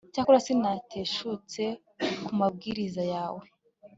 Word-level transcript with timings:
cyakora 0.13 0.43
sinateshutse 0.45 1.63
ku 2.23 2.31
mabwiriza 2.39 3.03
yawe 3.13 3.45